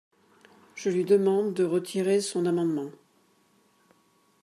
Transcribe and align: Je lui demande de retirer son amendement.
Je 0.73 0.89
lui 0.89 1.05
demande 1.05 1.53
de 1.53 1.63
retirer 1.63 2.21
son 2.21 2.47
amendement. 2.47 2.89